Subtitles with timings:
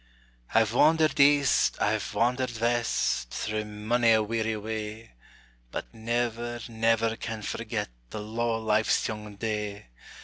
[0.55, 5.11] I've wandered east, I've wandered west, Through mony a weary way;
[5.69, 9.89] But never, never can forget The luve o' life's young day!